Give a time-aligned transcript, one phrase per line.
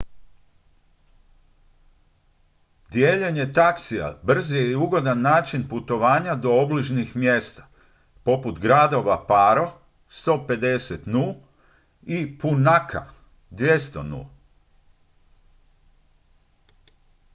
[2.91, 7.67] dijeljenje taksija brz je i ugodan način putovanja do obližnjih mjesta
[8.23, 9.71] poput gradova paro
[10.09, 11.35] 150 nu.
[12.05, 13.05] i punakha
[13.51, 14.29] 200 nu.